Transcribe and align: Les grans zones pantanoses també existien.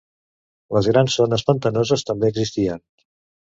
Les 0.77 0.89
grans 0.93 1.17
zones 1.19 1.45
pantanoses 1.51 2.07
també 2.11 2.33
existien. 2.35 2.85